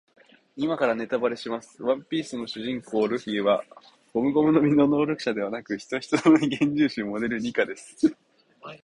[0.55, 1.83] 今からネタバレします。
[1.83, 3.63] ワンピース主人公のルフィは
[4.15, 8.11] ゴムゴムの実の能力者ではなく、ヒトヒトの実幻獣種モデルニカです。